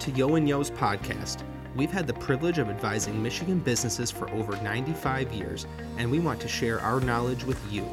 [0.00, 1.42] to Yeo and Yeo's podcast.
[1.76, 5.66] We've had the privilege of advising Michigan businesses for over 95 years,
[5.98, 7.86] and we want to share our knowledge with you,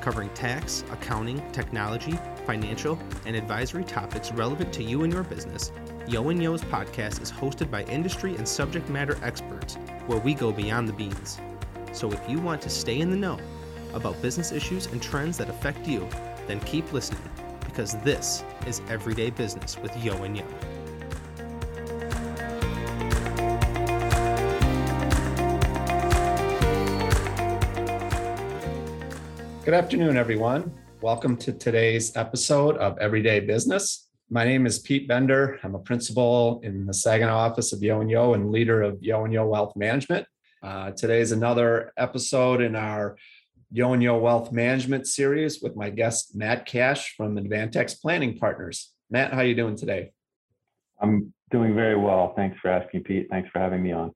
[0.00, 5.70] covering tax, accounting, technology, financial, and advisory topics relevant to you and your business.
[6.08, 9.74] Yeo and Yeo's podcast is hosted by industry and subject matter experts,
[10.06, 11.38] where we go beyond the beans.
[11.92, 13.38] So if you want to stay in the know
[13.92, 16.08] about business issues and trends that affect you,
[16.46, 17.20] then keep listening
[17.66, 20.46] because this is Everyday Business with Yeo and Yeo.
[29.70, 30.74] Good afternoon, everyone.
[31.00, 34.08] Welcome to today's episode of Everyday Business.
[34.28, 35.60] My name is Pete Bender.
[35.62, 39.22] I'm a principal in the Saginaw office of Yeo and Yeo and leader of Yeo
[39.22, 40.26] and Yeo Wealth Management.
[40.60, 43.16] Uh, today is another episode in our
[43.70, 48.92] Yeo and Yeo Wealth Management series with my guest Matt Cash from Avantax Planning Partners.
[49.08, 50.10] Matt, how are you doing today?
[51.00, 52.32] I'm doing very well.
[52.34, 53.28] Thanks for asking, Pete.
[53.30, 54.10] Thanks for having me on.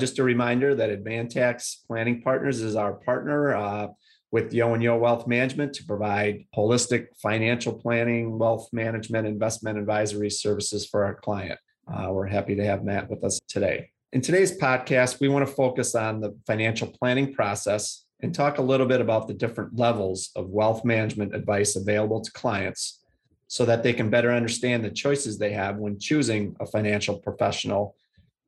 [0.00, 3.86] Just a reminder that Avantax Planning Partners is our partner uh,
[4.30, 10.30] with Yeo and Yeo Wealth Management to provide holistic financial planning, wealth management, investment advisory
[10.30, 11.58] services for our client.
[11.86, 13.90] Uh, we're happy to have Matt with us today.
[14.12, 18.62] In today's podcast, we want to focus on the financial planning process and talk a
[18.62, 23.02] little bit about the different levels of wealth management advice available to clients
[23.46, 27.96] so that they can better understand the choices they have when choosing a financial professional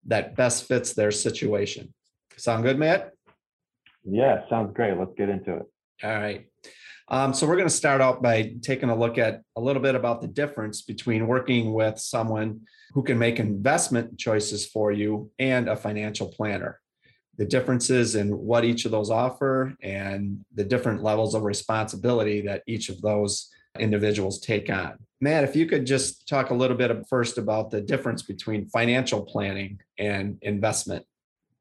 [0.07, 1.95] that best fits their situation.
[2.37, 3.13] Sound good, Matt?
[4.05, 4.97] Yeah, sounds great.
[4.99, 5.70] Let's get into it.
[6.03, 6.47] All right.
[7.09, 9.95] Um, so we're going to start out by taking a look at a little bit
[9.95, 12.61] about the difference between working with someone
[12.93, 16.81] who can make investment choices for you and a financial planner
[17.41, 22.63] the differences in what each of those offer and the different levels of responsibility that
[22.67, 24.99] each of those individuals take on.
[25.23, 29.23] Matt, if you could just talk a little bit first about the difference between financial
[29.25, 31.07] planning and investment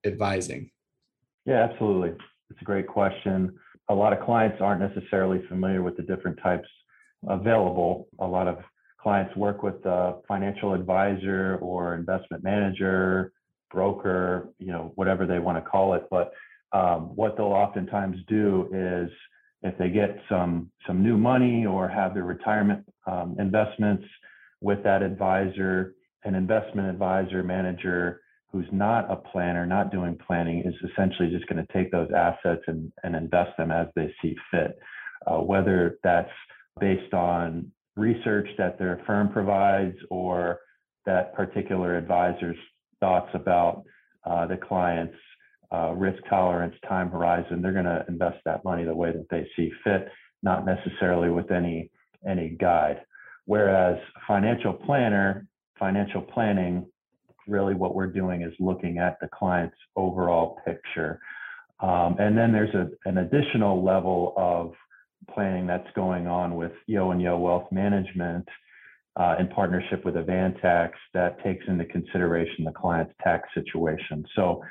[0.05, 0.69] advising.
[1.45, 2.09] Yeah, absolutely.
[2.49, 3.57] It's a great question.
[3.89, 6.67] A lot of clients aren't necessarily familiar with the different types
[7.27, 8.07] available.
[8.19, 8.59] A lot of
[9.01, 13.31] clients work with a financial advisor or investment manager
[13.71, 16.07] broker, you know, whatever they want to call it.
[16.09, 16.33] But
[16.71, 19.11] um, what they'll oftentimes do is
[19.63, 24.05] if they get some some new money or have their retirement um, investments
[24.61, 30.73] with that advisor, an investment advisor manager who's not a planner, not doing planning, is
[30.91, 34.77] essentially just going to take those assets and, and invest them as they see fit.
[35.27, 36.31] Uh, whether that's
[36.79, 40.59] based on research that their firm provides or
[41.05, 42.57] that particular advisor's
[42.99, 43.83] thoughts about
[44.25, 45.15] uh, the client's
[45.71, 47.61] uh, risk tolerance, time horizon.
[47.61, 50.07] They're going to invest that money the way that they see fit,
[50.41, 51.91] not necessarily with any
[52.27, 53.01] any guide.
[53.45, 56.85] Whereas financial planner, financial planning,
[57.49, 61.19] really what we're doing is looking at the client's overall picture.
[61.81, 64.73] Um, and then there's a, an additional level of
[65.33, 68.47] planning that's going on with Yeo and Yeo Wealth Management
[69.15, 74.25] uh, in partnership with Avantax that takes into consideration the client's tax situation.
[74.35, 74.61] So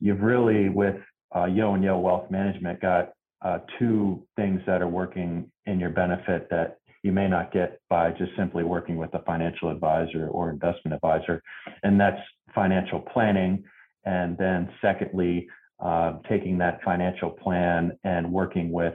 [0.00, 0.96] you've really, with
[1.34, 3.12] uh, Yeo and Yeo Wealth Management, got
[3.42, 8.10] uh, two things that are working in your benefit that you may not get by
[8.12, 11.42] just simply working with a financial advisor or investment advisor.
[11.82, 12.20] And that's
[12.54, 13.64] financial planning.
[14.04, 15.48] And then, secondly,
[15.80, 18.94] uh, taking that financial plan and working with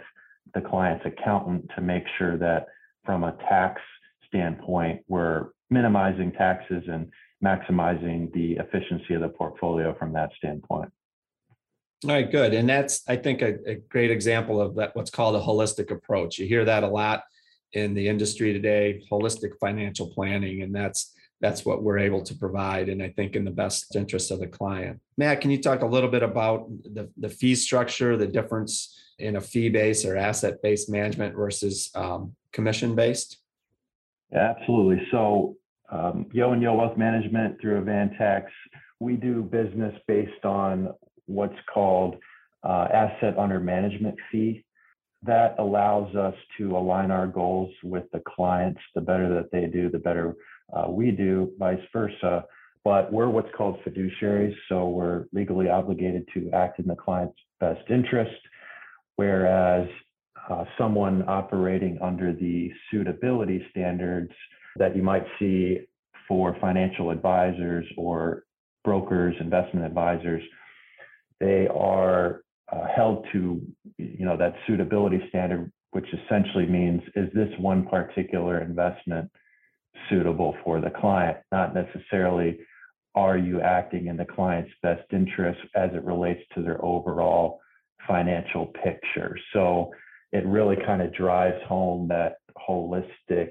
[0.54, 2.68] the client's accountant to make sure that
[3.06, 3.82] from a tax
[4.28, 7.12] standpoint, we're minimizing taxes and
[7.44, 10.92] maximizing the efficiency of the portfolio from that standpoint.
[12.06, 12.54] All right, good.
[12.54, 16.38] And that's, I think, a, a, great example of that, what's called a holistic approach.
[16.38, 17.24] You hear that a lot
[17.74, 22.90] in the industry today, holistic financial planning, and that's that's what we're able to provide.
[22.90, 25.00] And I think in the best interest of the client.
[25.18, 29.36] Matt, can you talk a little bit about the, the fee structure, the difference in
[29.36, 33.38] a fee-based or asset-based management versus um, commission-based?
[34.34, 35.08] Absolutely.
[35.12, 35.58] So,
[35.92, 38.46] um, Yeo and Yeo Wealth Management through Avantax,
[39.00, 40.90] we do business based on
[41.28, 42.18] what's called
[42.64, 44.66] uh, asset under management fee.
[45.24, 48.80] That allows us to align our goals with the clients.
[48.96, 50.36] The better that they do, the better
[50.72, 52.46] uh, we do, vice versa.
[52.84, 57.82] But we're what's called fiduciaries, so we're legally obligated to act in the client's best
[57.90, 58.40] interest.
[59.18, 59.90] Whereas
[60.50, 64.32] uh, someone operating under the suitability standards
[64.78, 65.80] that you might see
[66.28, 68.44] for financial advisors or
[68.84, 70.44] brokers, investment advisors,
[71.40, 72.42] they are
[72.72, 73.62] uh, held to
[73.98, 79.30] you know that suitability standard, which essentially means is this one particular investment
[80.10, 82.60] suitable for the client, not necessarily
[83.16, 87.60] are you acting in the client's best interest as it relates to their overall
[88.08, 89.36] financial picture.
[89.54, 89.92] So
[90.32, 92.36] it really kind of drives home that
[92.70, 93.50] holistic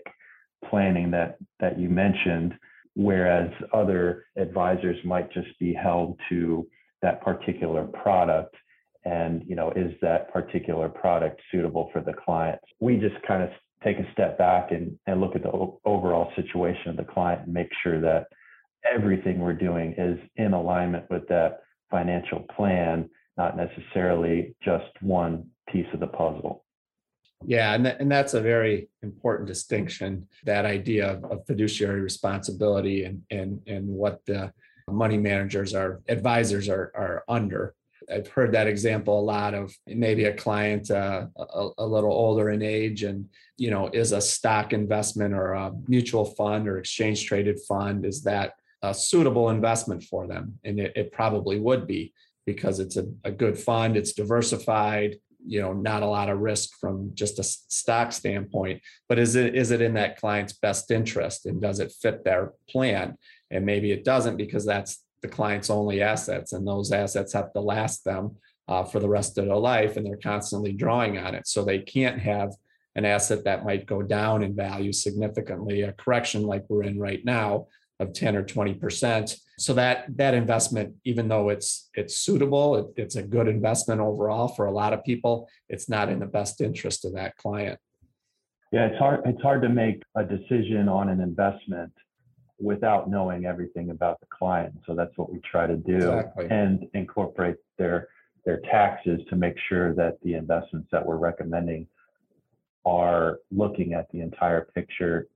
[0.68, 2.54] planning that that you mentioned
[2.96, 6.66] whereas other advisors might just be held to
[7.02, 8.54] that particular product
[9.06, 13.48] and you know is that particular product suitable for the client we just kind of
[13.84, 15.52] take a step back and, and look at the
[15.84, 18.26] overall situation of the client and make sure that
[18.90, 21.60] everything we're doing is in alignment with that
[21.90, 23.08] financial plan
[23.38, 26.64] not necessarily just one piece of the puzzle
[27.44, 33.04] yeah, and, th- and that's a very important distinction, that idea of, of fiduciary responsibility
[33.04, 34.52] and, and, and what the
[34.88, 37.74] money managers are, advisors are, are under.
[38.12, 42.50] I've heard that example a lot of maybe a client uh, a, a little older
[42.50, 47.26] in age and, you know, is a stock investment or a mutual fund or exchange
[47.26, 50.58] traded fund, is that a suitable investment for them?
[50.64, 52.12] And it, it probably would be
[52.46, 55.16] because it's a, a good fund, it's diversified,
[55.46, 59.54] you know not a lot of risk from just a stock standpoint but is it
[59.54, 63.16] is it in that client's best interest and does it fit their plan
[63.50, 67.60] and maybe it doesn't because that's the client's only assets and those assets have to
[67.60, 68.36] last them
[68.68, 71.46] uh, for the rest of their life and they're constantly drawing on it.
[71.46, 72.52] So they can't have
[72.94, 77.24] an asset that might go down in value significantly a correction like we're in right
[77.24, 77.66] now
[78.00, 79.36] of 10 or 20 percent.
[79.58, 84.48] So that that investment even though it's it's suitable it, it's a good investment overall
[84.48, 87.78] for a lot of people it's not in the best interest of that client.
[88.72, 91.92] Yeah it's hard it's hard to make a decision on an investment
[92.58, 94.74] without knowing everything about the client.
[94.86, 96.46] So that's what we try to do exactly.
[96.50, 98.08] and incorporate their
[98.44, 101.86] their taxes to make sure that the investments that we're recommending
[102.84, 105.26] are looking at the entire picture.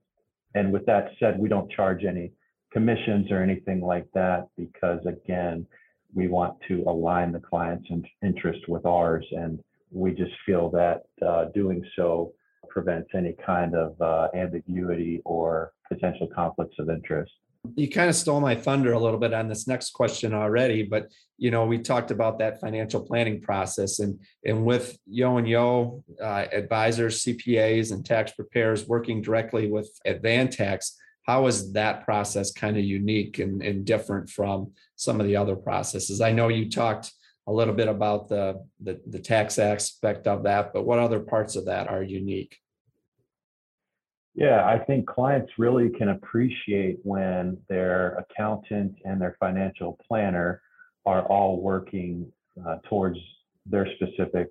[0.55, 2.32] And with that said we don't charge any
[2.72, 5.67] commissions or anything like that because again
[6.14, 7.88] we want to align the client's
[8.22, 9.26] interest with ours.
[9.32, 9.61] And
[9.93, 12.32] we just feel that uh, doing so
[12.70, 17.32] prevents any kind of uh, ambiguity or potential conflicts of interest
[17.76, 21.08] you kind of stole my thunder a little bit on this next question already but
[21.37, 26.02] you know we talked about that financial planning process and and with Yeo and Yeo
[26.22, 30.93] uh, advisors cpas and tax preparers working directly with Avantax
[31.31, 35.55] how is that process kind of unique and, and different from some of the other
[35.55, 36.20] processes?
[36.20, 37.12] I know you talked
[37.47, 41.57] a little bit about the, the, the tax aspect of that, but what other parts
[41.57, 42.57] of that are unique?
[44.35, 50.63] Yeah, I think clients really can appreciate when their accountant and their financial planner
[51.05, 52.31] are all working
[52.67, 53.19] uh, towards
[53.67, 54.49] their specific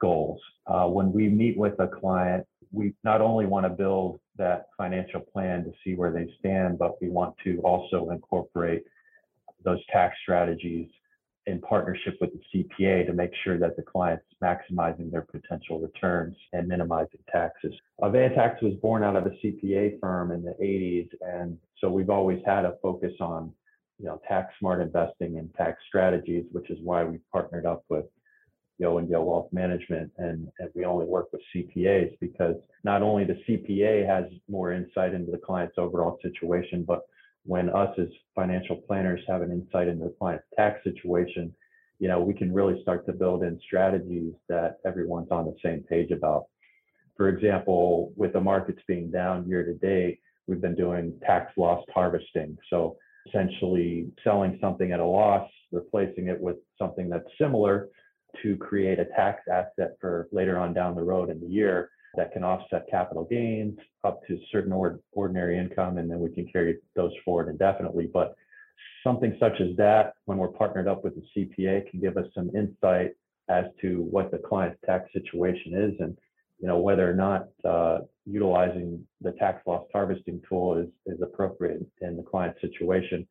[0.00, 0.40] goals.
[0.66, 5.20] Uh, when we meet with a client, we not only want to build that financial
[5.20, 8.82] plan to see where they stand, but we want to also incorporate
[9.64, 10.88] those tax strategies
[11.50, 16.36] in partnership with the CPA to make sure that the client's maximizing their potential returns
[16.52, 17.74] and minimizing taxes.
[18.00, 22.40] Avantax was born out of a CPA firm in the 80s, and so we've always
[22.46, 23.52] had a focus on,
[23.98, 28.06] you know, tax smart investing and tax strategies, which is why we partnered up with
[28.78, 33.24] Yeo and Yeo Wealth Management, and, and we only work with CPAs because not only
[33.24, 37.02] the CPA has more insight into the client's overall situation, but
[37.44, 41.54] when us as financial planners have an insight into the client's tax situation,
[41.98, 45.82] you know, we can really start to build in strategies that everyone's on the same
[45.88, 46.44] page about.
[47.16, 51.84] For example, with the markets being down year to date, we've been doing tax loss
[51.94, 52.56] harvesting.
[52.70, 52.96] So
[53.28, 57.88] essentially selling something at a loss, replacing it with something that's similar
[58.42, 62.32] to create a tax asset for later on down the road in the year that
[62.32, 66.76] can offset capital gains up to certain or, ordinary income, and then we can carry
[66.96, 68.08] those forward indefinitely.
[68.12, 68.34] But
[69.04, 72.50] something such as that, when we're partnered up with the CPA, can give us some
[72.54, 73.12] insight
[73.48, 76.16] as to what the client's tax situation is, and
[76.60, 81.84] you know whether or not uh, utilizing the tax loss harvesting tool is is appropriate
[82.00, 83.26] in the client situation.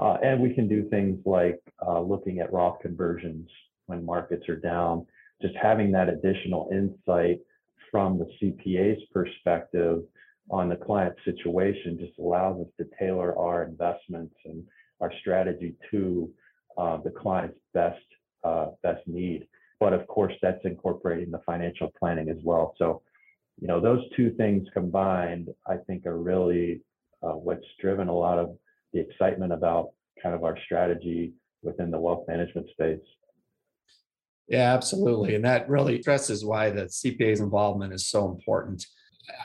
[0.00, 3.48] Uh, and we can do things like uh, looking at Roth conversions
[3.86, 5.04] when markets are down.
[5.42, 7.40] Just having that additional insight
[7.90, 10.02] from the CPA's perspective
[10.50, 14.64] on the client situation just allows us to tailor our investments and
[15.00, 16.30] our strategy to
[16.76, 17.98] uh, the client's best
[18.44, 19.46] uh, best need.
[19.78, 22.74] But of course, that's incorporating the financial planning as well.
[22.78, 23.02] So,
[23.60, 26.80] you know, those two things combined, I think, are really
[27.22, 28.56] uh, what's driven a lot of
[28.92, 29.90] the excitement about
[30.22, 31.32] kind of our strategy
[31.62, 33.00] within the wealth management space.
[34.50, 35.36] Yeah, absolutely.
[35.36, 38.84] And that really stresses why the CPA's involvement is so important.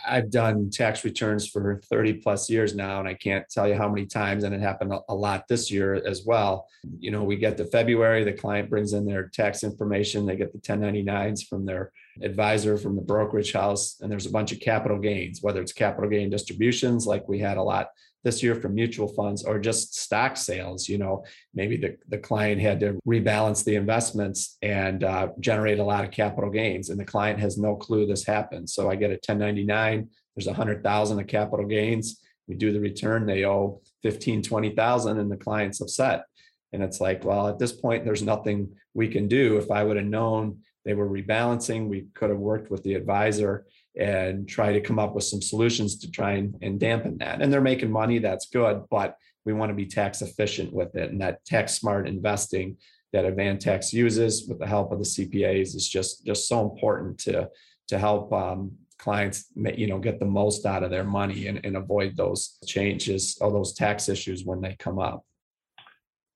[0.08, 3.88] I've done tax returns for 30 plus years now, and I can't tell you how
[3.88, 6.68] many times, and it happened a, lot this year as well.
[6.98, 10.52] You know, we get to February, the client brings in their tax information, they get
[10.54, 11.92] the 1099s from their
[12.24, 16.10] advisor from the brokerage house, and there's a bunch of capital gains, whether it's capital
[16.10, 17.90] gain distributions, like we had a lot
[18.26, 20.90] this year from mutual funds or just stock sales.
[20.90, 25.84] You know, maybe the, the client had to rebalance the investments and uh, generate a
[25.84, 28.70] lot of capital gains, and the client has no clue this happened.
[28.70, 32.20] So I get a 1099, there's a hundred thousand of capital gains.
[32.48, 36.26] We do the return, they owe 15, 20,000, and the client's upset.
[36.74, 39.58] And it's like, well, at this point, there's nothing we can do.
[39.58, 43.66] If I would have known they were rebalancing, we could have worked with the advisor
[43.98, 47.42] and try to come up with some solutions to try and, and dampen that.
[47.42, 51.12] And they're making money, that's good, but we want to be tax efficient with it.
[51.12, 52.78] And that tax smart investing
[53.14, 57.50] that Avantax uses with the help of the CPAs is just just so important to
[57.88, 61.78] to help um, clients you know get the most out of their money and, and
[61.78, 65.24] avoid those changes or those tax issues when they come up.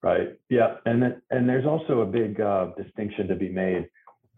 [0.02, 0.38] Right.
[0.50, 0.76] Yeah.
[0.86, 3.90] And then, and there's also a big uh, distinction to be made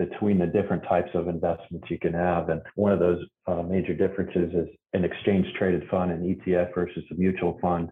[0.06, 2.50] between the different types of investments you can have.
[2.50, 7.04] And one of those uh, major differences is an exchange traded fund, an ETF versus
[7.12, 7.90] a mutual fund.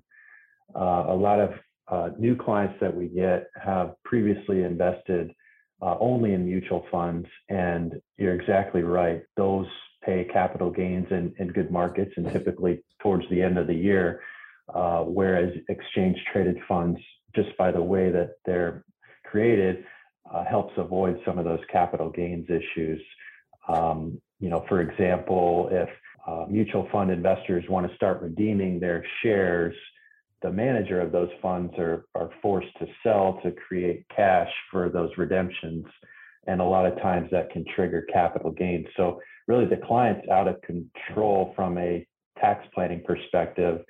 [0.76, 1.52] Uh, a lot of
[1.88, 5.32] uh, new clients that we get have previously invested
[5.82, 7.28] uh, only in mutual funds.
[7.50, 9.22] And you're exactly right.
[9.38, 9.68] Those
[10.04, 14.22] pay capital gains in, in good markets and typically towards the end of the year.
[14.74, 17.00] Uh, whereas exchange traded funds,
[17.36, 18.84] just by the way that they're
[19.26, 19.84] created,
[20.34, 23.02] uh, helps avoid some of those capital gains issues.
[23.68, 25.90] Um, you know, for example, if
[26.28, 29.76] uh, mutual fund investors want to start redeeming their shares,
[30.42, 35.10] the manager of those funds are, are forced to sell to create cash for those
[35.18, 35.86] redemptions.
[36.48, 38.88] And a lot of times that can trigger capital gains.
[38.96, 42.08] So, really, the client's out of control from a
[42.40, 43.82] tax planning perspective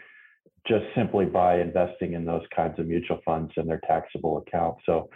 [0.68, 4.78] just simply by investing in those kinds of mutual funds in their taxable account.
[4.86, 5.10] So,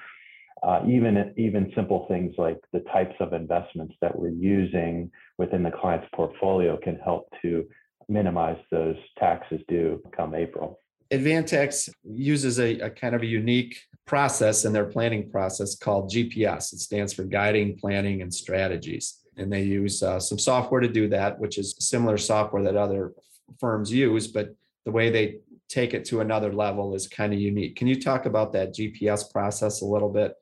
[0.63, 5.72] uh, even even simple things like the types of investments that we're using within the
[5.72, 7.65] client's portfolio can help to
[8.08, 10.79] minimize those taxes due come April.
[11.12, 16.74] Avantax uses a, a, kind of a unique process in their planning process called GPS.
[16.74, 19.20] It stands for Guiding, Planning, and Strategies.
[19.38, 23.13] And they use uh, some software to do that, which is similar software that other
[23.60, 24.55] firms use, but
[24.86, 25.39] the way they
[25.70, 27.75] take it to another level is kind of unique.
[27.75, 30.34] Can you talk about that GPS process a little bit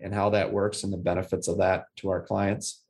[0.00, 2.82] and how that works and the benefits of that to our clients?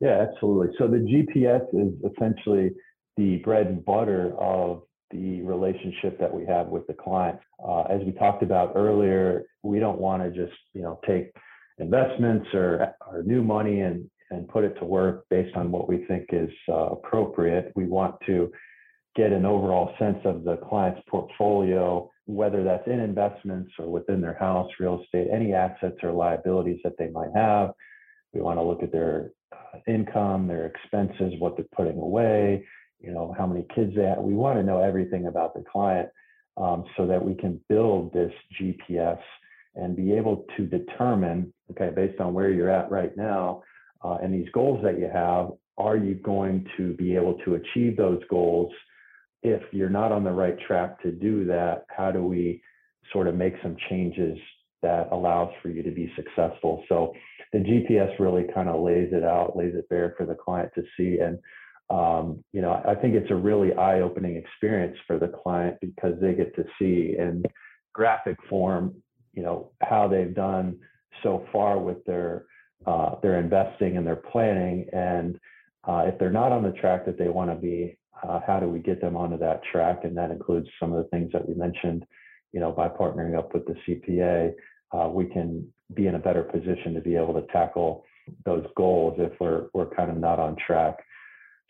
[0.00, 0.74] Yeah, absolutely.
[0.78, 2.72] So the GPS is essentially
[3.16, 7.38] the bread and butter of the relationship that we have with the client.
[7.64, 11.32] Uh, as we talked about earlier, we don't want to just you know take
[11.78, 16.04] investments or, or new money and and put it to work based on what we
[16.06, 17.72] think is uh, appropriate.
[17.76, 18.50] We want to
[19.14, 24.34] get an overall sense of the client's portfolio whether that's in investments or within their
[24.34, 27.72] house, real estate, any assets or liabilities that they might have.
[28.32, 32.66] We want to look at their uh, income, their expenses, what they're putting away,
[33.00, 34.18] you know, how many kids they have.
[34.18, 36.08] We want to know everything about the client
[36.56, 39.20] um, so that we can build this GPS
[39.74, 43.62] and be able to determine, okay, based on where you're at right now
[44.04, 47.96] uh, and these goals that you have, are you going to be able to achieve
[47.96, 48.72] those goals
[49.44, 52.62] if you're not on the right track to do that, how do we
[53.12, 54.38] sort of make some changes
[54.82, 56.82] that allows for you to be successful?
[56.88, 57.12] So
[57.52, 60.82] the GPS really kind of lays it out, lays it bare for the client to
[60.96, 61.18] see.
[61.18, 61.38] And
[61.90, 66.32] um, you know, I think it's a really eye-opening experience for the client because they
[66.32, 67.44] get to see in
[67.92, 68.94] graphic form,
[69.34, 70.78] you know, how they've done
[71.22, 72.46] so far with their
[72.86, 75.38] uh, their investing and their planning, and
[75.86, 77.96] uh, if they're not on the track that they want to be,
[78.28, 80.00] uh, how do we get them onto that track?
[80.04, 82.04] And that includes some of the things that we mentioned,
[82.52, 84.52] you know, by partnering up with the CPA,
[84.92, 88.04] uh, we can be in a better position to be able to tackle
[88.44, 90.96] those goals if we're, we're kind of not on track.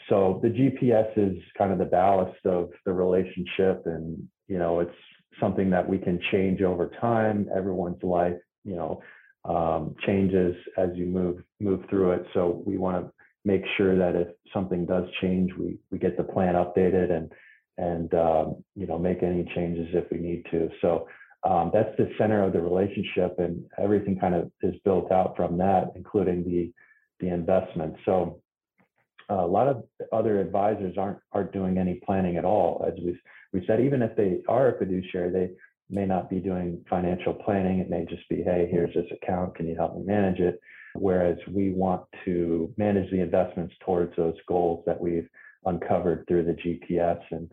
[0.08, 4.94] So the GPS is kind of the ballast of the relationship and, you know, it's
[5.40, 7.48] something that we can change over time.
[7.54, 9.02] Everyone's life, you know,
[9.44, 12.26] um, changes as you move move through it.
[12.34, 13.12] So we want to
[13.44, 17.32] make sure that if something does change, we we get the plan updated and
[17.76, 20.68] and um, you know make any changes if we need to.
[20.80, 21.08] So
[21.44, 25.58] um, that's the center of the relationship, and everything kind of is built out from
[25.58, 26.72] that, including the
[27.20, 27.96] the investment.
[28.04, 28.40] So
[29.30, 32.84] uh, a lot of other advisors aren't aren't doing any planning at all.
[32.86, 33.18] As we
[33.52, 35.50] we said, even if they are a fiduciary, they
[35.90, 37.78] may not be doing financial planning.
[37.78, 39.54] It may just be, hey, here's this account.
[39.54, 40.60] Can you help me manage it?
[40.94, 45.28] Whereas we want to manage the investments towards those goals that we've
[45.66, 47.20] uncovered through the GPS.
[47.30, 47.50] And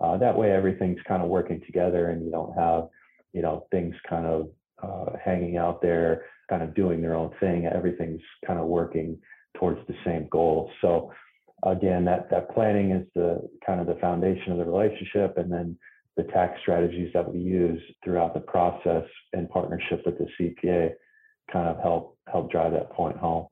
[0.00, 2.88] uh, that way everything's kind of working together and you don't have,
[3.32, 4.48] you know, things kind of
[4.82, 7.66] uh, hanging out there, kind of doing their own thing.
[7.66, 9.18] Everything's kind of working
[9.56, 10.70] towards the same goal.
[10.80, 11.12] So
[11.64, 15.78] again, that that planning is the kind of the foundation of the relationship, and then
[16.16, 20.90] the tax strategies that we use throughout the process in partnership with the CPA
[21.50, 23.46] kind of help help drive that point home.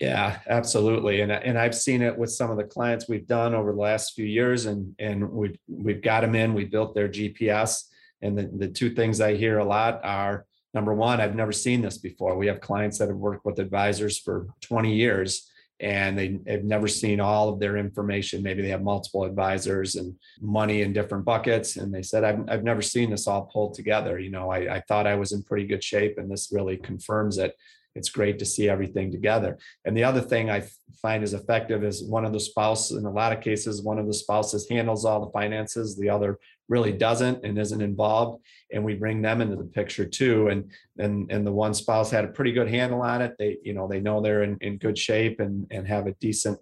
[0.00, 1.22] Yeah, absolutely.
[1.22, 4.14] And, and I've seen it with some of the clients we've done over the last
[4.14, 7.84] few years and, and we've, we've got them in, we built their GPS.
[8.22, 11.82] And the, the two things I hear a lot are number one, I've never seen
[11.82, 12.36] this before.
[12.36, 16.88] We have clients that have worked with advisors for 20 years and they have never
[16.88, 18.42] seen all of their information.
[18.42, 21.76] Maybe they have multiple advisors and money in different buckets.
[21.76, 24.18] And they said, I've, I've never seen this all pulled together.
[24.18, 27.38] You know, I, I thought I was in pretty good shape and this really confirms
[27.38, 27.54] it.
[27.94, 29.58] It's great to see everything together.
[29.84, 30.64] And the other thing I
[31.00, 34.06] find is effective is one of the spouses, in a lot of cases, one of
[34.06, 38.94] the spouses handles all the finances, the other really doesn't and isn't involved and we
[38.94, 42.52] bring them into the picture too and and and the one spouse had a pretty
[42.52, 43.34] good handle on it.
[43.38, 46.58] They you know they know they're in, in good shape and and have a decent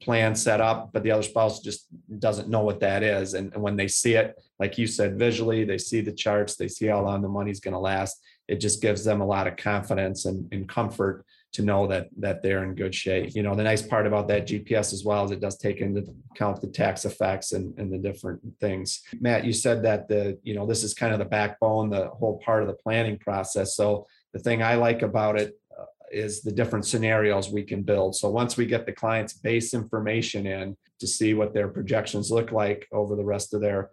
[0.00, 1.86] plan set up but the other spouse just
[2.18, 5.64] doesn't know what that is and, and when they see it like you said visually
[5.64, 8.82] they see the charts they see how long the money's going to last it just
[8.82, 11.24] gives them a lot of confidence and, and comfort
[11.54, 13.34] to know that that they're in good shape.
[13.34, 16.04] You know, the nice part about that GPS as well is it does take into
[16.32, 19.02] account the tax effects and, and the different things.
[19.20, 22.38] Matt, you said that the, you know, this is kind of the backbone, the whole
[22.44, 23.76] part of the planning process.
[23.76, 28.16] So the thing I like about it uh, is the different scenarios we can build.
[28.16, 32.50] So once we get the client's base information in to see what their projections look
[32.50, 33.90] like over the rest of their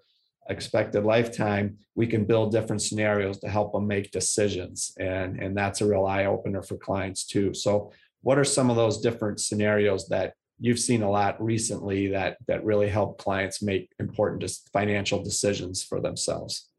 [0.50, 4.93] expected lifetime, we can build different scenarios to help them make decisions.
[5.00, 7.53] And, and that's a real eye opener for clients too.
[7.53, 12.38] So what are some of those different scenarios that you've seen a lot recently that
[12.47, 16.69] that really help clients make important financial decisions for themselves?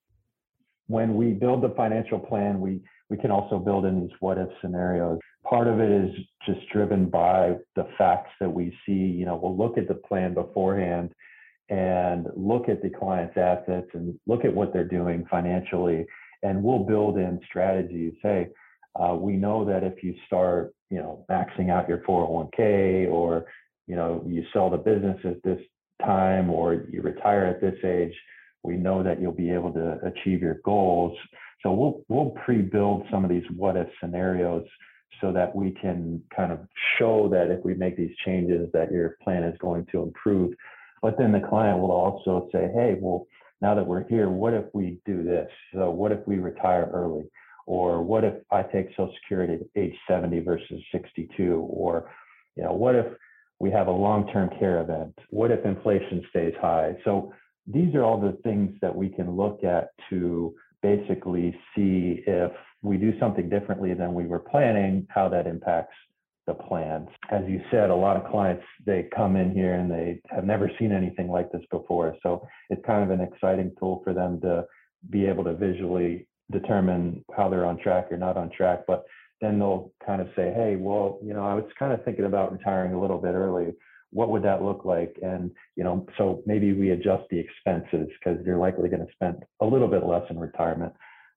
[0.86, 4.48] When we build the financial plan, we we can also build in these what if
[4.62, 5.18] scenarios.
[5.44, 6.14] Part of it is
[6.46, 8.92] just driven by the facts that we see.
[8.92, 11.12] You know, we'll look at the plan beforehand
[11.68, 16.06] and look at the client's assets and look at what they're doing financially
[16.42, 18.14] and we'll build in strategies.
[18.22, 18.48] Hey
[18.94, 23.46] uh, we know that if you start you know maxing out your 401k or
[23.86, 25.60] you know you sell the business at this
[26.04, 28.14] time or you retire at this age
[28.62, 31.16] we know that you'll be able to achieve your goals.
[31.62, 34.66] So we'll we'll pre-build some of these what if scenarios
[35.20, 36.60] so that we can kind of
[36.98, 40.52] show that if we make these changes that your plan is going to improve
[41.02, 43.26] but then the client will also say, hey, well,
[43.60, 45.50] now that we're here, what if we do this?
[45.74, 47.24] So what if we retire early?
[47.66, 51.68] Or what if I take Social Security at age 70 versus 62?
[51.70, 52.10] Or,
[52.56, 53.06] you know, what if
[53.58, 55.16] we have a long-term care event?
[55.30, 56.96] What if inflation stays high?
[57.04, 57.32] So
[57.66, 62.50] these are all the things that we can look at to basically see if
[62.82, 65.94] we do something differently than we were planning, how that impacts
[66.46, 67.08] the plans.
[67.30, 70.70] As you said, a lot of clients they come in here and they have never
[70.78, 72.16] seen anything like this before.
[72.22, 74.64] So it's kind of an exciting tool for them to
[75.10, 78.80] be able to visually determine how they're on track or not on track.
[78.86, 79.04] But
[79.40, 82.52] then they'll kind of say, hey, well, you know, I was kind of thinking about
[82.52, 83.72] retiring a little bit early.
[84.10, 85.16] What would that look like?
[85.22, 89.42] And, you know, so maybe we adjust the expenses because you're likely going to spend
[89.60, 90.92] a little bit less in retirement.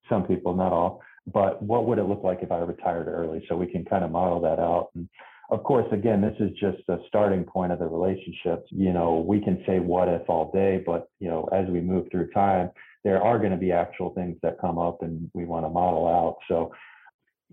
[0.09, 3.43] Some people, not all but what would it look like if I retired early?
[3.49, 4.89] So we can kind of model that out.
[4.95, 5.09] And
[5.49, 8.65] of course, again, this is just a starting point of the relationship.
[8.69, 12.07] You know, we can say what if all day, but you know, as we move
[12.11, 12.69] through time,
[13.03, 16.07] there are going to be actual things that come up and we want to model
[16.07, 16.37] out.
[16.47, 16.73] So,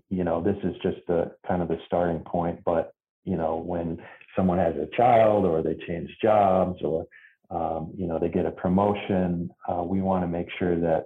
[0.09, 2.59] you know, this is just the kind of the starting point.
[2.63, 2.93] But,
[3.25, 3.99] you know, when
[4.35, 7.05] someone has a child or they change jobs or,
[7.51, 11.05] um, you know, they get a promotion, uh, we want to make sure that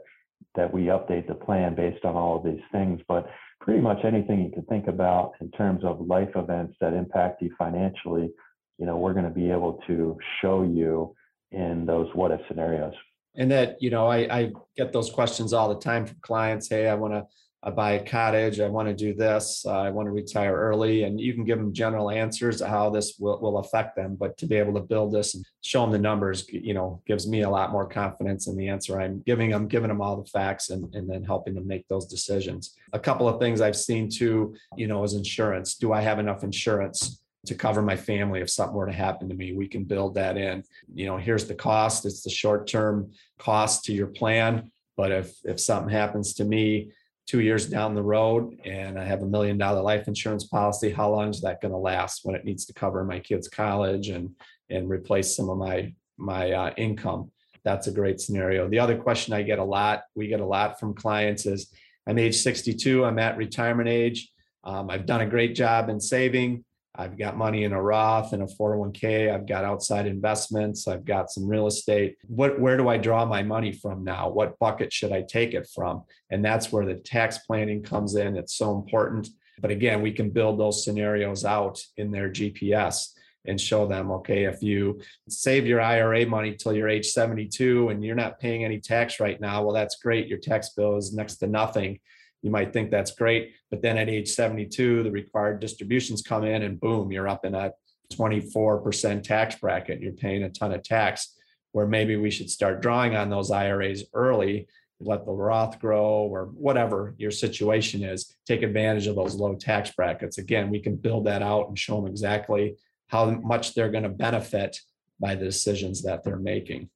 [0.58, 3.00] that we update the plan based on all of these things.
[3.08, 3.30] But
[3.62, 7.52] pretty much anything you can think about in terms of life events that impact you
[7.58, 8.30] financially,
[8.78, 11.15] you know, we're going to be able to show you
[11.52, 12.93] in those what if scenarios.
[13.36, 16.70] And that, you know, I, I get those questions all the time from clients.
[16.70, 17.26] Hey, I want to
[17.67, 21.03] I buy a cottage, I want to do this, I want to retire early.
[21.03, 24.15] And you can give them general answers to how this will, will affect them.
[24.17, 27.27] But to be able to build this and show them the numbers, you know, gives
[27.27, 30.30] me a lot more confidence in the answer I'm giving them, giving them all the
[30.30, 32.73] facts and, and then helping them make those decisions.
[32.93, 35.75] A couple of things I've seen too, you know, is insurance.
[35.75, 37.21] Do I have enough insurance?
[37.45, 40.36] to cover my family if something were to happen to me we can build that
[40.36, 40.62] in
[40.93, 45.38] you know here's the cost it's the short term cost to your plan but if
[45.45, 46.91] if something happens to me
[47.28, 51.12] two years down the road and I have a million dollar life insurance policy, how
[51.12, 54.32] long is that going to last when it needs to cover my kids' college and
[54.70, 57.32] and replace some of my my uh, income.
[57.63, 58.68] That's a great scenario.
[58.68, 61.72] The other question I get a lot, we get a lot from clients is,
[62.08, 64.32] I'm age 62, I'm at retirement age.
[64.63, 66.63] Um, I've done a great job in saving.
[66.97, 69.33] I've got money in a Roth and a 401k.
[69.33, 70.88] I've got outside investments.
[70.88, 72.17] I've got some real estate.
[72.27, 74.29] What, where do I draw my money from now?
[74.29, 76.03] What bucket should I take it from?
[76.31, 78.36] And that's where the tax planning comes in.
[78.36, 79.29] It's so important.
[79.60, 83.10] But again, we can build those scenarios out in their GPS
[83.45, 88.03] and show them, okay, if you save your IRA money till you're age 72 and
[88.03, 90.27] you're not paying any tax right now, well, that's great.
[90.27, 91.99] Your tax bill is next to nothing.
[92.41, 96.63] You might think that's great, but then at age 72, the required distributions come in
[96.63, 97.73] and boom, you're up in a
[98.13, 100.02] 24% tax bracket.
[100.02, 101.36] You're paying a ton of tax
[101.71, 104.67] where maybe we should start drawing on those IRAs early
[105.00, 109.91] let the Roth grow or whatever your situation is, take advantage of those low tax
[109.91, 110.38] brackets.
[110.38, 112.76] Again, we can build that out and show them exactly
[113.08, 114.80] how much they're going to benefit
[115.19, 116.89] by the decisions that they're making.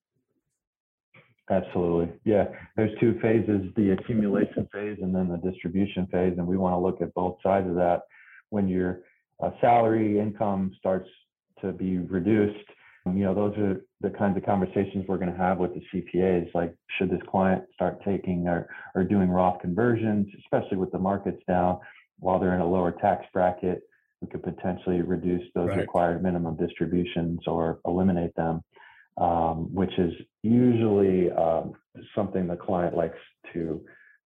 [1.51, 2.13] Absolutely.
[2.23, 2.45] Yeah.
[2.77, 6.33] There's two phases the accumulation phase and then the distribution phase.
[6.37, 8.03] And we want to look at both sides of that.
[8.49, 9.01] When your
[9.43, 11.09] uh, salary income starts
[11.61, 12.65] to be reduced,
[13.05, 16.53] you know, those are the kinds of conversations we're going to have with the CPAs.
[16.53, 21.41] Like, should this client start taking or, or doing Roth conversions, especially with the markets
[21.47, 21.79] down
[22.19, 23.81] while they're in a lower tax bracket?
[24.21, 25.79] We could potentially reduce those right.
[25.79, 28.63] required minimum distributions or eliminate them
[29.17, 31.74] um, which is usually um,
[32.15, 33.17] something the client likes
[33.54, 33.84] to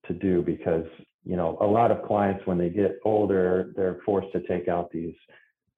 [0.07, 0.85] to do because
[1.23, 4.91] you know a lot of clients when they get older they're forced to take out
[4.91, 5.15] these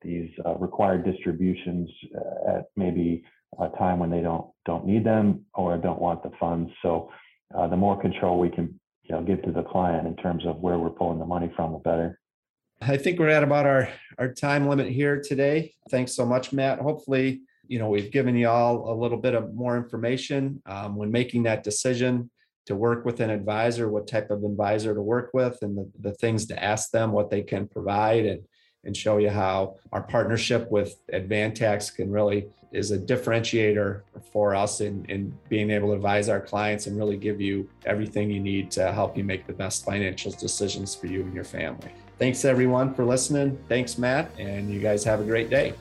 [0.01, 3.23] these uh, required distributions uh, at maybe
[3.59, 6.71] a time when they don't don't need them or don't want the funds.
[6.81, 7.09] So
[7.55, 10.57] uh, the more control we can you know give to the client in terms of
[10.57, 12.19] where we're pulling the money from the better.
[12.81, 15.73] I think we're at about our our time limit here today.
[15.89, 16.79] Thanks so much matt.
[16.79, 21.11] Hopefully you know, we've given you all a little bit of more information um, when
[21.11, 22.29] making that decision
[22.65, 26.13] to work with an advisor, what type of advisor to work with, and the, the
[26.13, 28.41] things to ask them, what they can provide, and
[28.87, 34.01] and show you how our partnership with Avantax can really is a differentiator
[34.31, 38.29] for us in, in being able to advise our clients and really give you everything
[38.29, 41.89] you need to help you make the best financial decisions for you and your family.
[42.17, 43.57] Thanks everyone for listening.
[43.69, 45.73] Thanks, Matt, and you guys have a great day.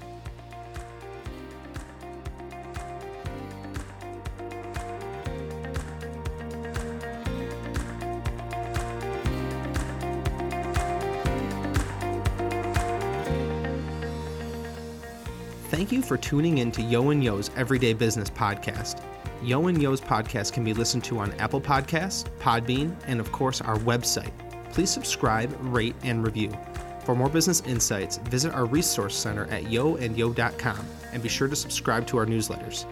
[16.07, 19.03] For tuning in to Yeo and Yeo's Everyday Business Podcast.
[19.43, 23.61] Yeo and Yeo's podcast can be listened to on Apple Podcasts, Podbean, and of course
[23.61, 24.31] our website.
[24.73, 26.57] Please subscribe, rate, and review.
[27.05, 32.07] For more business insights, visit our resource center at yeoandyeo.com and be sure to subscribe
[32.07, 32.85] to our newsletters.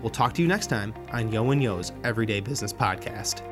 [0.00, 3.51] We'll talk to you next time on Yeo and Yeo's Everyday Business Podcast.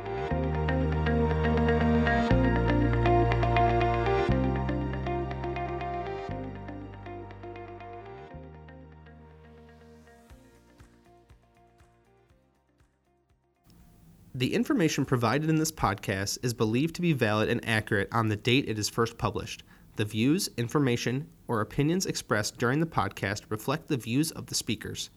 [14.41, 18.37] The information provided in this podcast is believed to be valid and accurate on the
[18.37, 19.65] date it is first published.
[19.97, 25.11] The views, information, or opinions expressed during the podcast reflect the views of the speakers.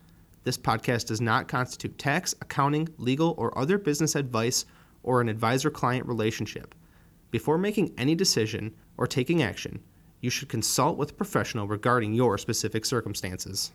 [0.44, 4.66] This podcast does not constitute tax, accounting, legal, or other business advice
[5.04, 6.76] or an advisor client relationship.
[7.32, 9.80] Before making any decision or taking action,
[10.20, 13.72] you should consult with a professional regarding your specific circumstances.